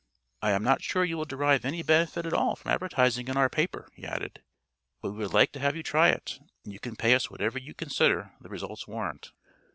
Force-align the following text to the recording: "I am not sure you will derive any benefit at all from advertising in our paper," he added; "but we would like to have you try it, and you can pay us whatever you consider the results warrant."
"I 0.41 0.49
am 0.53 0.63
not 0.63 0.81
sure 0.81 1.05
you 1.05 1.15
will 1.15 1.25
derive 1.25 1.63
any 1.63 1.83
benefit 1.83 2.25
at 2.25 2.33
all 2.33 2.55
from 2.55 2.71
advertising 2.71 3.27
in 3.27 3.37
our 3.37 3.51
paper," 3.51 3.87
he 3.93 4.03
added; 4.03 4.41
"but 4.99 5.11
we 5.11 5.19
would 5.19 5.31
like 5.33 5.51
to 5.51 5.59
have 5.59 5.75
you 5.75 5.83
try 5.83 6.09
it, 6.09 6.39
and 6.63 6.73
you 6.73 6.79
can 6.79 6.95
pay 6.95 7.13
us 7.13 7.29
whatever 7.29 7.59
you 7.59 7.75
consider 7.75 8.31
the 8.41 8.49
results 8.49 8.87
warrant." 8.87 9.31